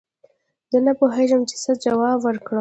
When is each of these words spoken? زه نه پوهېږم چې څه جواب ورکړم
زه 0.71 0.77
نه 0.85 0.93
پوهېږم 0.99 1.41
چې 1.49 1.55
څه 1.63 1.71
جواب 1.85 2.17
ورکړم 2.23 2.59